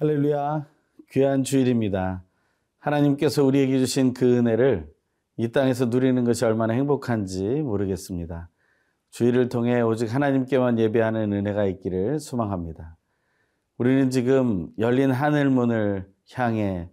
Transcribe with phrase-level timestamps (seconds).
[0.00, 0.64] 할렐루야.
[1.10, 2.22] 귀한 주일입니다.
[2.78, 4.88] 하나님께서 우리에게 주신 그 은혜를
[5.38, 8.48] 이 땅에서 누리는 것이 얼마나 행복한지 모르겠습니다.
[9.10, 12.96] 주일을 통해 오직 하나님께만 예배하는 은혜가 있기를 소망합니다.
[13.76, 16.88] 우리는 지금 열린 하늘문을 향해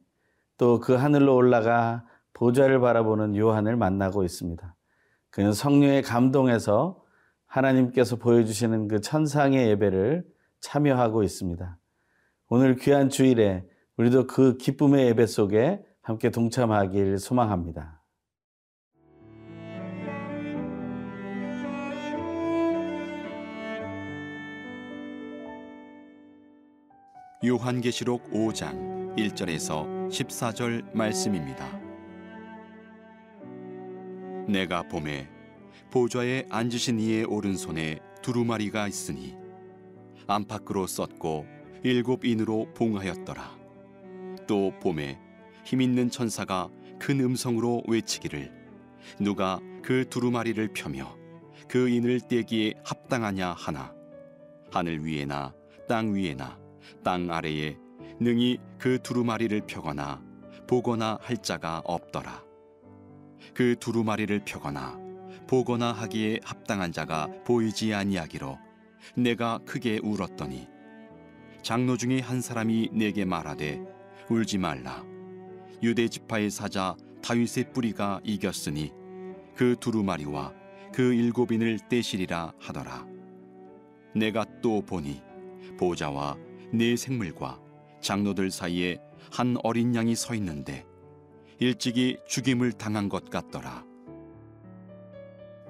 [0.58, 4.76] 또 그 하늘로 올라가 보좌를 바라보는 요한을 만나고 있습니다.
[5.30, 7.04] 그는 성령의 감동에서
[7.46, 10.26] 하나님께서 보여주시는 그 천상의 예배를
[10.60, 11.78] 참여하고 있습니다.
[12.48, 13.66] 오늘 귀한 주일에
[13.98, 18.04] 우리도 그 기쁨의 예배 속에 함께 동참하길 소망합니다.
[27.44, 31.66] 요한계시록 5장 1절에서 14절 말씀입니다.
[34.48, 35.28] 내가 봄에
[35.90, 39.36] 보좌에 앉으신 이의 오른손에 두루마리가 있으니
[40.28, 41.55] 안팎으로 썼고
[41.86, 43.60] 일곱 인으로 봉하였더라.
[44.48, 45.20] 또 봄에
[45.64, 48.52] 힘 있는 천사가 큰 음성으로 외치기를
[49.20, 51.16] 누가 그 두루마리를 펴며
[51.68, 53.94] 그 인을 떼기에 합당하냐 하나
[54.72, 55.54] 하늘 위에나
[55.88, 56.58] 땅 위에나
[57.04, 57.78] 땅 아래에
[58.20, 60.24] 능히 그 두루마리를 펴거나
[60.66, 62.44] 보거나 할 자가 없더라.
[63.54, 65.00] 그 두루마리를 펴거나
[65.46, 68.58] 보거나 하기에 합당한 자가 보이지 아니하기로
[69.18, 70.74] 내가 크게 울었더니
[71.66, 73.82] 장로 중에 한 사람이 내게 말하되
[74.30, 75.04] 울지 말라.
[75.82, 78.92] 유대 지파의 사자 다윗의 뿌리가 이겼으니
[79.56, 80.54] 그 두루마리와
[80.94, 83.08] 그 일곱인을 떼시리라 하더라.
[84.14, 85.24] 내가 또 보니
[85.80, 86.38] 보좌와
[86.72, 87.60] 네 생물과
[88.00, 89.00] 장로들 사이에
[89.32, 90.86] 한 어린 양이 서 있는데
[91.58, 93.84] 일찍이 죽임을 당한 것 같더라.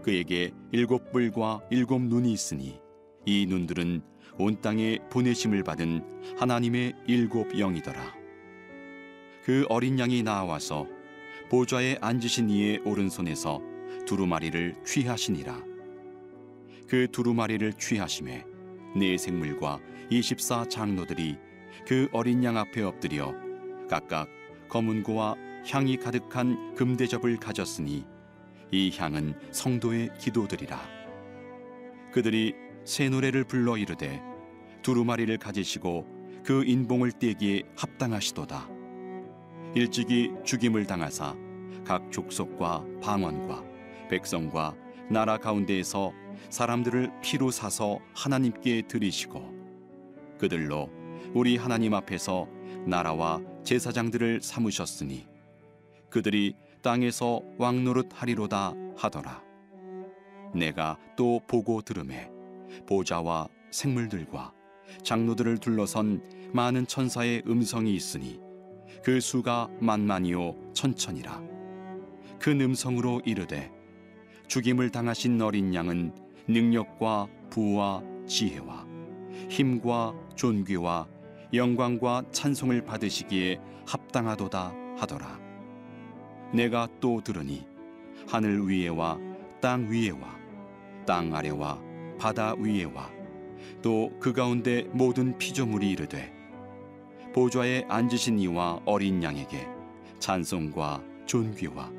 [0.03, 2.81] 그에게 일곱 뿔과 일곱 눈이 있으니
[3.25, 4.01] 이 눈들은
[4.38, 8.16] 온 땅에 보내심을 받은 하나님의 일곱 영이더라.
[9.44, 10.88] 그 어린 양이 나와서
[11.50, 13.62] 보좌에 앉으신 이의 오른손에서
[14.06, 15.63] 두루마리를 취하시니라.
[16.88, 18.44] 그 두루마리를 취하심에
[18.97, 19.79] 네 생물과
[20.09, 21.38] 이십사 장로들이
[21.88, 23.34] 그 어린 양 앞에 엎드려
[23.90, 24.28] 각각
[24.69, 25.35] 검은 고와
[25.67, 28.06] 향이 가득한 금대접을 가졌으니
[28.72, 30.79] 이 향은 성도의 기도들이라.
[32.12, 32.53] 그들이
[32.85, 34.22] 새 노래를 불러 이르되
[34.84, 36.06] 두루마리를 가지시고
[36.44, 38.69] 그 인봉을 떼기에 합당하시도다.
[39.73, 41.35] 일찍이 죽임을 당하사
[41.84, 43.63] 각 족속과 방언과
[44.09, 44.75] 백성과
[45.09, 46.13] 나라 가운데에서
[46.51, 49.53] 사람들을 피로 사서 하나님께 드리시고
[50.38, 50.90] 그들로
[51.34, 52.47] 우리 하나님 앞에서
[52.85, 55.28] 나라와 제사장들을 삼으셨으니
[56.12, 59.44] 그들이 땅에서 왕노릇 하리로다 하더라.
[60.53, 62.34] 내가 또 보고 들음에
[62.87, 64.53] 보좌와 생물들과
[65.03, 66.21] 장로들을 둘러선
[66.53, 68.39] 많은 천사의 음성이 있으니
[69.03, 71.43] 그 수가 만만이요 천천이라.
[72.39, 73.71] 그 음성으로 이르되
[74.47, 76.13] 죽임을 당하신 어린 양은
[76.47, 78.85] 능력과 부와 지혜와
[79.49, 81.07] 힘과 존귀와
[81.53, 85.39] 영광과 찬송을 받으시기에 합당하도다 하더라.
[86.53, 87.65] 내가 또 들으니
[88.27, 89.19] 하늘 위에와
[89.61, 90.35] 땅 위에와
[91.05, 91.79] 땅 아래와
[92.25, 93.11] 바다 위에와.
[93.83, 96.33] 또 그 가운데 모든 피조물이 이르되
[97.35, 99.67] 보좌에 앉으신 이와 어린 양에게
[100.17, 101.91] 찬송과 존귀와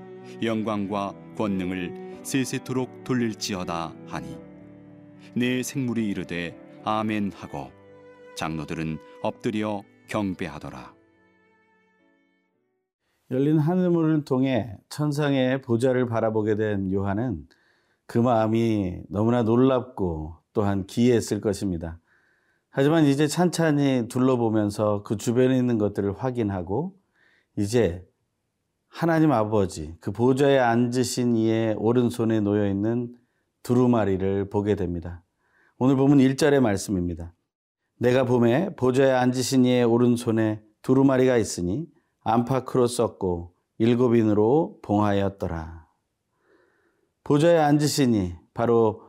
[0.42, 4.36] 영광과 권능을 세세토록 돌릴지어다 하니
[5.36, 7.70] 내 생물이 이르되 아멘 하고
[8.34, 10.92] 장로들은 엎드려 경배하더라.
[13.30, 17.46] 열린 하늘문을 통해 천상의 보좌를 바라보게 된 요한은
[18.06, 21.98] 그 마음이 너무나 놀랍고 또한 기이했을 것입니다.
[22.70, 26.94] 하지만 이제 찬찬히 둘러보면서 그 주변에 있는 것들을 확인하고
[27.56, 28.06] 이제
[28.88, 33.14] 하나님 아버지 그 보좌에 앉으신 이의 오른손에 놓여 있는
[33.62, 35.22] 두루마리를 보게 됩니다.
[35.78, 37.34] 오늘 보면 1절의 말씀입니다.
[37.98, 41.86] 내가 봄에 보좌에 앉으신 이의 오른손에 두루마리가 있으니
[42.22, 45.85] 안팎으로 썼고 일곱인으로 봉하였더라.
[47.26, 49.02] 보좌에 앉으시니 바로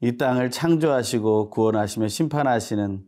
[0.00, 3.04] 이 땅을 창조하시고 구원하시며 심판하시는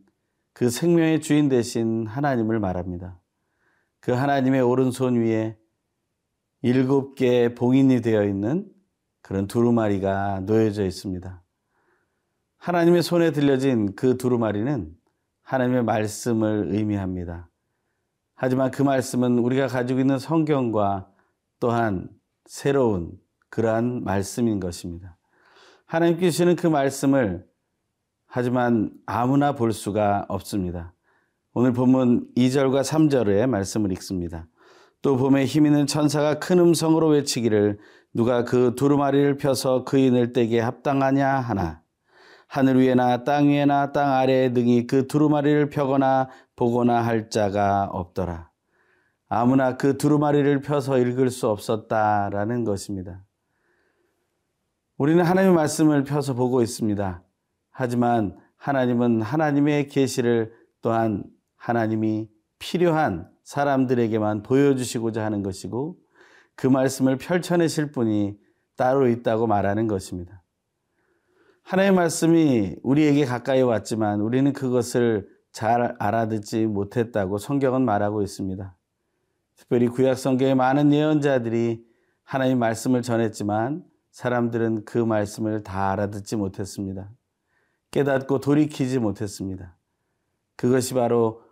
[0.53, 3.19] 그 생명의 주인 되신 하나님을 말합니다.
[3.99, 5.57] 그 하나님의 오른손 위에
[6.61, 8.71] 일곱 개의 봉인이 되어 있는
[9.21, 11.43] 그런 두루마리가 놓여져 있습니다.
[12.57, 14.95] 하나님의 손에 들려진 그 두루마리는
[15.43, 17.49] 하나님의 말씀을 의미합니다.
[18.33, 21.11] 하지만 그 말씀은 우리가 가지고 있는 성경과
[21.59, 22.07] 또한
[22.45, 23.11] 새로운
[23.49, 25.17] 그러한 말씀인 것입니다.
[25.85, 27.45] 하나님께서는 그 말씀을
[28.27, 30.93] 하지만 아무나 볼 수가 없습니다.
[31.53, 34.47] 오늘 본문 2절과 3절의 말씀을 읽습니다.
[35.01, 37.79] 또 봄에 힘 있는 천사가 큰 음성으로 외치기를
[38.13, 41.81] 누가 그 두루마리를 펴서 그 인을 떼게 합당하냐 하나
[42.47, 48.49] 하늘 위에나 땅 위에나 땅 아래에 등이 그 두루마리를 펴거나 보거나 할 자가 없더라.
[49.29, 53.23] 아무나 그 두루마리를 펴서 읽을 수 없었다라는 것입니다.
[54.97, 57.23] 우리는 하나님의 말씀을 펴서 보고 있습니다.
[57.69, 60.51] 하지만 하나님은 하나님의 계시를
[60.81, 61.23] 또한
[61.55, 62.27] 하나님이
[62.57, 65.97] 필요한 사람들에게만 보여주시고자 하는 것이고
[66.55, 68.37] 그 말씀을 펼쳐내실 분이
[68.75, 70.41] 따로 있다고 말하는 것입니다.
[71.61, 78.75] 하나님의 말씀이 우리에게 가까이 왔지만 우리는 그것을 잘 알아듣지 못했다고 성경은 말하고 있습니다.
[79.57, 81.85] 특별히 구약 성경의 많은 예언자들이
[82.23, 83.83] 하나님 말씀을 전했지만
[84.17, 87.11] 사람들은 그 말씀을 다 알아듣지 못했습니다.
[87.91, 89.77] 깨닫고 돌이키지 못했습니다.
[90.55, 91.43] 그것이 바로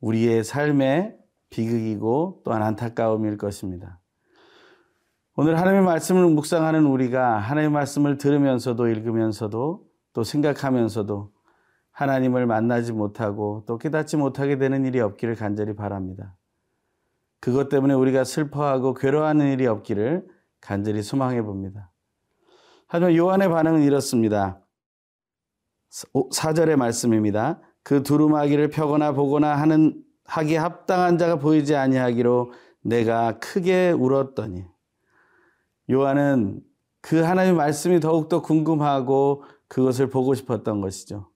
[0.00, 1.16] 우리의 삶의
[1.50, 3.98] 비극이고 또한 안타까움일 것입니다.
[5.34, 11.32] 오늘 하나님의 말씀을 묵상하는 우리가 하나님의 말씀을 들으면서도 읽으면서도 또 생각하면서도
[11.90, 16.36] 하나님을 만나지 못하고 또 깨닫지 못하게 되는 일이 없기를 간절히 바랍니다.
[17.40, 20.28] 그것 때문에 우리가 슬퍼하고 괴로워하는 일이 없기를
[20.60, 21.91] 간절히 소망해 봅니다.
[22.92, 24.60] 하지만 요한의 반응은 이렇습니다.
[26.12, 27.58] 4절의 말씀입니다.
[27.82, 32.52] 그 두루마기를 펴거나 보거나 하는 하기 합당한 자가 보이지 아니하기로
[32.82, 34.66] 내가 크게 울었더니
[35.90, 36.60] 요한은
[37.00, 41.30] 그 하나님의 말씀이 더욱더 궁금하고 그것을 보고 싶었던 것이죠.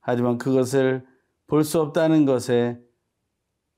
[0.00, 1.06] 하지만 그것을
[1.46, 2.80] 볼 수 없다는 것에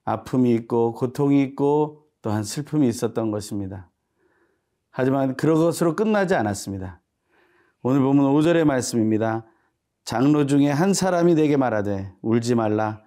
[0.06, 3.90] 아픔이 있고 고통이 있고 또한 슬픔이 있었던 것입니다.
[4.88, 7.02] 하지만 그런 것으로 끝나지 않았습니다.
[7.82, 9.46] 오늘 보면 5절의 말씀입니다.
[10.04, 13.02] 장로 중에 한 사람이 내게 말하되 울지 말라.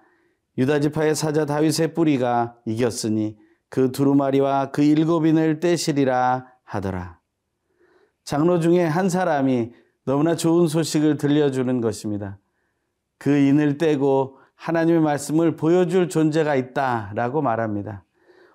[0.56, 3.36] 유다 지파의 사자 다윗의 뿌리가 이겼으니
[3.68, 7.20] 그 두루마리와 그 일곱인을 떼시리라 하더라.
[8.24, 9.72] 장로 중에 한 사람이
[10.06, 12.38] 너무나 좋은 소식을 들려주는 것입니다.
[13.18, 18.04] 그 인을 떼고 하나님의 말씀을 보여줄 존재가 있다라고 말합니다.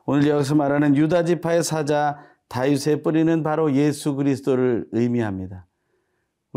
[0.06, 2.18] 오늘 여기서 말하는 유다 지파의 사자
[2.48, 5.67] 다윗의 뿌리는 바로 예수 그리스도를 의미합니다.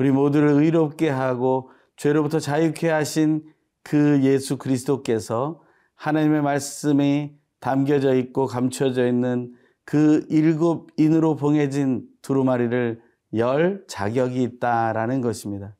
[0.01, 3.45] 우리 모두를 의롭게 하고 죄로부터 자유케 하신
[3.83, 5.61] 그 예수 그리스도께서
[5.95, 9.53] 하나님의 말씀이 담겨져 있고 감춰져 있는
[9.85, 13.03] 그 일곱 인으로 봉해진 두루마리를
[13.35, 15.77] 열 자격이 있다라는 것입니다.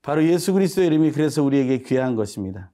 [0.00, 2.72] 바로 예수 그리스도의 이름이 그래서 우리에게 귀한 것입니다.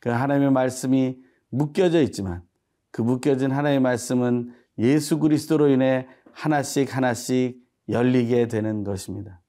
[0.00, 1.16] 그 하나님의 말씀이
[1.48, 2.42] 묶여져 있지만
[2.90, 7.58] 그 묶여진 하나님의 말씀은 예수 그리스도로 인해 하나씩 하나씩
[7.88, 9.40] 열리게 되는 것입니다.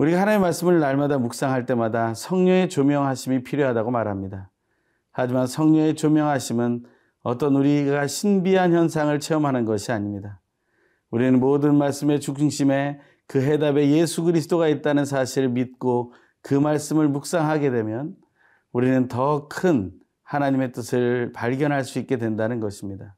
[0.00, 4.50] 우리가 하나님의 말씀을 날마다 묵상할 때마다 성령의 조명하심이 필요하다고 말합니다.
[5.12, 6.86] 하지만 성령의 조명하심은
[7.22, 10.40] 어떤 우리가 신비한 현상을 체험하는 것이 아닙니다.
[11.10, 18.16] 우리는 모든 말씀의 중심에 그 해답에 예수 그리스도가 있다는 사실을 믿고 그 말씀을 묵상하게 되면
[18.72, 23.16] 우리는 더 큰 하나님의 뜻을 발견할 수 있게 된다는 것입니다.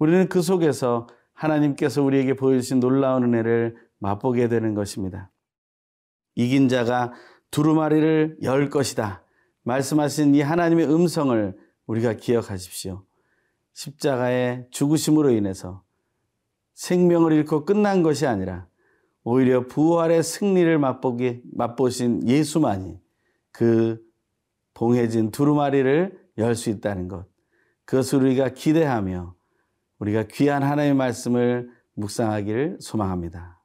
[0.00, 5.31] 우리는 그 속에서 하나님께서 우리에게 보여주신 놀라운 은혜를 맛보게 되는 것입니다.
[6.34, 7.12] 이긴 자가
[7.50, 9.24] 두루마리를 열 것이다.
[9.64, 13.04] 말씀하신 이 하나님의 음성을 우리가 기억하십시오.
[13.72, 15.82] 십자가의 죽으심으로 인해서
[16.74, 18.66] 생명을 잃고 끝난 것이 아니라
[19.24, 23.00] 오히려 부활의 승리를 맛보기, 맛보신 예수만이
[23.52, 24.02] 그
[24.74, 27.26] 봉해진 두루마리를 열 수 있다는 것.
[27.84, 29.34] 그것을 우리가 기대하며
[29.98, 33.61] 우리가 귀한 하나님의 말씀을 묵상하기를 소망합니다.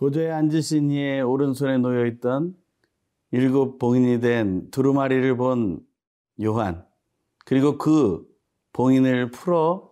[0.00, 2.54] 보좌에 앉으신 이의 오른손에 놓여 있던
[3.32, 5.80] 일곱 봉인이 된 두루마리를 본
[6.42, 6.86] 요한,
[7.44, 8.26] 그리고 그
[8.72, 9.90] 봉인을 풀어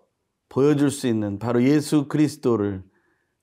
[0.49, 2.83] 보여줄 수 있는 바로 예수 그리스도를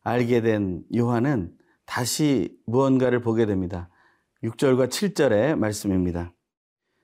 [0.01, 1.53] 알게 된 요한은
[1.85, 3.89] 다시 무언가를 보게 됩니다.
[4.43, 6.33] 6절과 7절의 말씀입니다.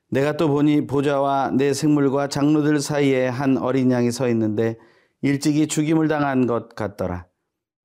[0.09, 4.79] 내가 또 보니 보좌와 내 생물과 장로들 사이에 한 어린 양이 서 있는데
[5.21, 7.30] 일찍이 죽임을 당한 것 같더라.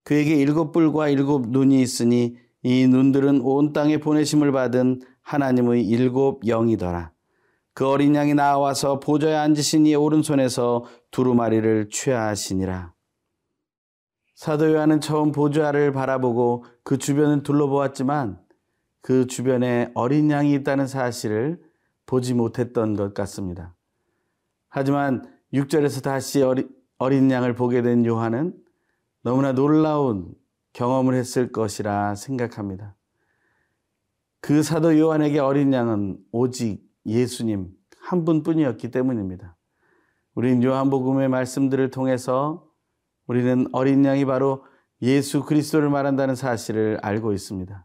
[0.06, 7.10] 그에게 일곱 뿔과 일곱 눈이 있으니 이 눈들은 온 땅에 보내심을 받은 하나님의 일곱 영이더라.
[7.74, 12.94] 그 어린 양이 나와서 보좌에 앉으신 이의 오른손에서 두루마리를 취하시니라.
[14.36, 18.38] 사도 요한은 처음 보좌를 바라보고 그 주변을 둘러보았지만
[19.02, 21.58] 그 주변에 어린 양이 있다는 사실을
[22.06, 23.74] 보지 못했던 것 같습니다.
[24.68, 26.44] 하지만 6절에서 다시
[26.98, 28.65] 어린 양을 보게 된 요한은
[29.26, 30.32] 너무나 놀라운
[30.72, 32.94] 경험을 했을 것이라 생각합니다.
[34.40, 37.68] 그 사도 요한에게 어린 양은 오직 예수님
[37.98, 39.56] 한 분뿐이었기 때문입니다.
[40.36, 42.70] 우리는 요한복음의 말씀들을 통해서
[43.26, 44.64] 우리는 어린 양이 바로
[45.02, 47.84] 예수 그리스도를 말한다는 사실을 알고 있습니다.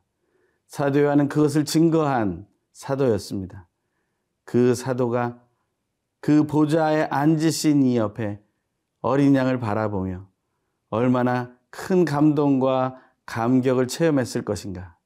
[0.67, 3.67] 사도 요한은 그것을 증거한 사도였습니다.
[4.43, 5.41] 그 사도가
[6.19, 8.43] 그 보좌에 앉으신 이 옆에
[9.01, 10.30] 어린 양을 바라보며
[10.91, 14.97] 얼마나 큰 감동과 감격을 체험했을 것인가.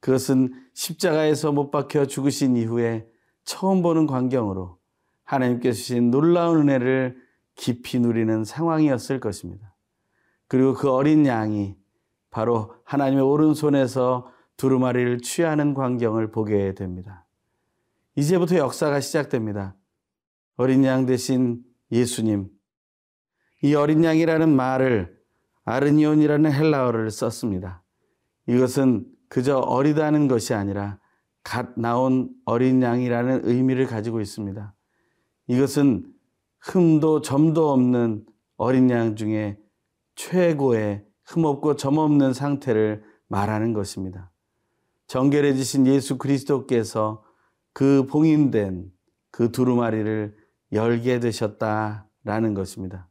[0.00, 3.06] 그것은 십자가에서 못 박혀 죽으신 이후에
[3.44, 4.78] 처음 보는 광경으로
[5.24, 7.18] 하나님께서 주신 놀라운 은혜를
[7.54, 9.74] 깊이 누리는 상황이었을 것입니다.
[10.48, 11.76] 그리고 그 어린 양이
[12.30, 17.26] 바로 하나님의 오른손에서 두루마리를 취하는 광경을 보게 됩니다.
[18.14, 19.74] 이제부터 역사가 시작됩니다.
[20.56, 22.48] 어린 양 대신 예수님.
[23.62, 25.18] 이 어린 양이라는 말을
[25.64, 27.82] 아르니온이라는 헬라어를 썼습니다.
[28.46, 30.98] 이것은 그저 어리다는 것이 아니라
[31.42, 34.74] 갓 나온 어린 양이라는 의미를 가지고 있습니다.
[35.46, 36.12] 이것은
[36.60, 38.26] 흠도 점도 없는
[38.56, 39.58] 어린 양 중에
[40.16, 44.30] 최고의 흠없고 점없는 상태를 말하는 것입니다.
[45.06, 47.22] 정결해지신 예수 그리스도께서
[47.72, 48.90] 그 봉인된
[49.30, 50.36] 그 두루마리를
[50.72, 53.09] 열게 되셨다라는 것입니다.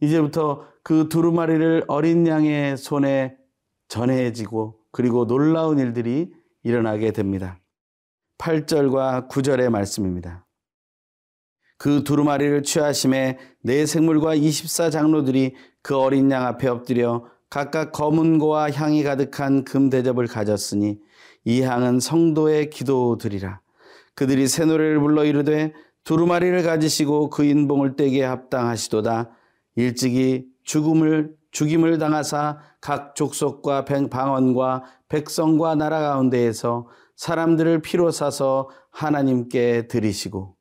[0.00, 3.36] 이제부터 그 두루마리를 어린 양의 손에
[3.88, 6.32] 전해지고 그리고 놀라운 일들이
[6.62, 7.58] 일어나게 됩니다.
[8.38, 10.46] 8절과 9절의 말씀입니다.
[11.78, 19.02] 그 두루마리를 취하심에 네 생물과 24장로들이 그 어린 양 앞에 엎드려 각각 검은 고와 향이
[19.02, 20.98] 가득한 금 대접을 가졌으니
[21.44, 23.60] 이 향은 성도의 기도들이라.
[24.14, 25.72] 그들이 새 노래를 불러 이르되
[26.04, 29.30] 두루마리를 가지시고 그 인봉을 떼게 합당하시도다.
[29.76, 40.56] 일찍이 죽음을 죽임을 당하사 각 족속과 방언과 백성과 나라 가운데에서 사람들을 피로 사서 하나님께 드리시고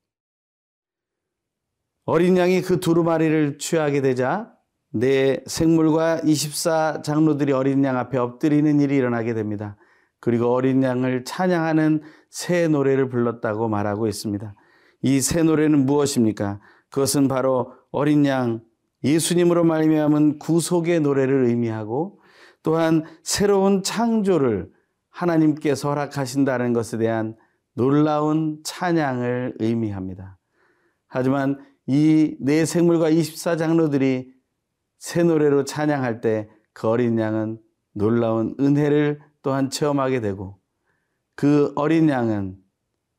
[2.05, 4.53] 어린 양이 그 두루마리를 취하게 되자
[4.91, 9.77] 내 생물과 24 장로들이 어린 양 앞에 엎드리는 일이 일어나게 됩니다.
[10.19, 14.53] 그리고 어린 양을 찬양하는 새 노래를 불렀다고 말하고 있습니다.
[15.01, 16.61] 이 새 노래는 무엇입니까?
[16.91, 18.61] 그것은 바로 어린 양
[19.03, 22.19] 예수님으로 말미암은 구속의 노래를 의미하고
[22.61, 24.71] 또한 새로운 창조를
[25.09, 27.35] 하나님께서 허락하신다는 것에 대한
[27.73, 30.37] 놀라운 찬양을 의미합니다.
[31.07, 34.31] 하지만 이 네 생물과 24장로들이
[34.99, 37.59] 새 노래로 찬양할 때 그 어린 양은
[37.93, 40.59] 놀라운 은혜를 또한 체험하게 되고
[41.35, 42.57] 그 어린 양은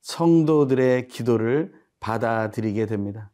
[0.02, 3.30] 성도들의 기도를 받아들이게 됩니다.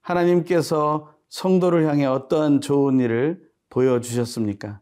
[0.00, 4.80] 하나님께서 성도를 향해 어떠한 좋은 일을 보여주셨습니까?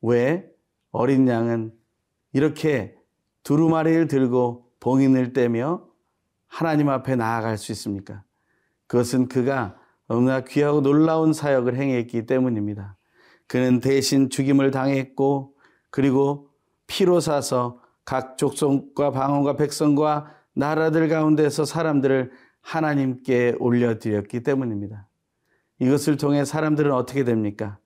[0.00, 0.50] 왜
[0.90, 1.72] 어린 양은
[2.32, 2.96] 이렇게
[3.44, 5.86] 두루마리를 들고 봉인을 떼며
[6.48, 8.24] 하나님 앞에 나아갈 수 있습니까?
[8.88, 9.78] 그것은 그가
[10.08, 12.96] 너무나 귀하고 놀라운 사역을 행했기 때문입니다.
[13.46, 15.54] 그는 대신 죽임을 당했고
[15.90, 16.48] 그리고
[16.88, 25.06] 피로 사서 각 족속과 방언과 백성과 나라들 가운데서 사람들을 하나님께 올려드렸기 때문입니다.
[25.82, 27.78] 이것을 통해 사람들은 어떻게 됩니까?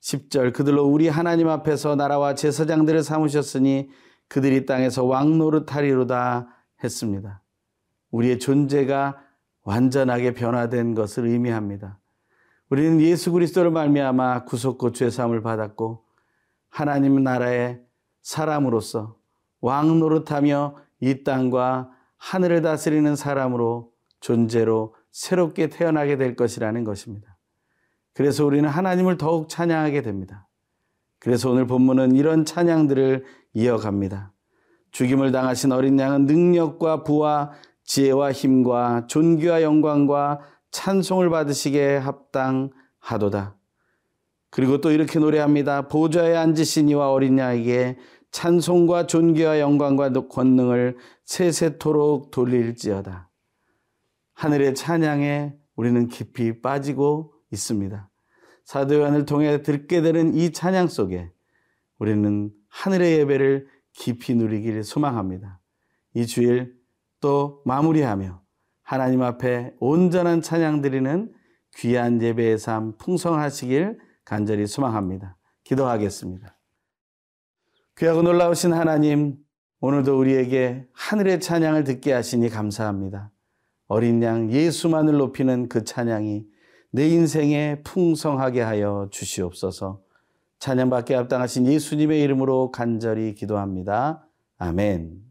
[0.00, 3.90] 10절 그들로 우리 하나님 앞에서 나라와 제사장들을 삼으셨으니
[4.26, 6.48] 그들이 땅에서 왕노릇하리로다
[6.82, 7.40] 했습니다.
[8.10, 9.18] 우리의 존재가
[9.62, 12.00] 완전하게 변화된 것을 의미합니다.
[12.70, 16.04] 우리는 예수 그리스도를 말미암아 구속고 죄 사함을 받았고
[16.68, 17.80] 하나님 나라의
[18.22, 19.16] 사람으로서
[19.60, 27.36] 왕 노릇하며 이 땅과 하늘을 다스리는 사람으로 존재로 새롭게 태어나게 될 것이라는 것입니다.
[28.14, 30.46] 그래서 우리는 하나님을 더욱 찬양하게 됩니다.
[31.18, 34.32] 그래서 오늘 본문은 이런 찬양들을 이어갑니다.
[34.92, 37.50] 죽임을 당하신 어린 양은 능력과 부와
[37.82, 40.38] 지혜와 힘과 존귀와 영광과
[40.70, 43.56] 찬송을 받으시게 합당하도다.
[44.50, 45.88] 그리고 또 이렇게 노래합니다.
[45.88, 47.98] 보좌에 앉으신 이와 어린 양에게
[48.30, 53.27] 찬송과 존귀와 영광과 권능을 세세토록 돌릴지어다.
[54.38, 58.08] 하늘의 찬양에 우리는 깊이 빠지고 있습니다.
[58.64, 61.32] 사도 요한을 통해 듣게 되는 이 찬양 속에
[61.98, 65.60] 우리는 하늘의 예배를 깊이 누리기를 소망합니다.
[66.14, 66.76] 이 주일
[67.20, 68.40] 또 마무리하며
[68.82, 71.32] 하나님 앞에 온전한 찬양 드리는
[71.74, 75.36] 귀한 예배의 삶 풍성하시길 간절히 소망합니다.
[75.64, 76.56] 기도하겠습니다.
[77.96, 79.36] 귀하고 놀라우신 하나님,
[79.80, 83.32] 오늘도 우리에게 하늘의 찬양을 듣게 하시니 감사합니다.
[83.88, 86.44] 어린 양 예수만을 높이는 그 찬양이
[86.90, 90.02] 내 인생에 풍성하게 하여 주시옵소서.
[90.58, 94.26] 찬양받게 합당하신 예수님의 이름으로 간절히 기도합니다.
[94.58, 95.22] 아멘.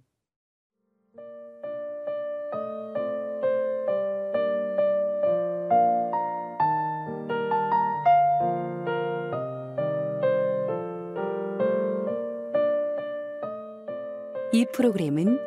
[14.54, 15.47] 이 프로그램은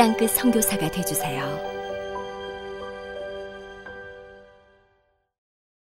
[0.00, 1.69] 땅끝 선교사가 되주세요.